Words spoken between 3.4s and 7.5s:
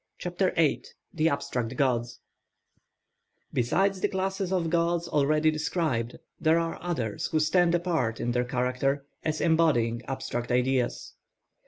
Besides the classes of gods already described there are others who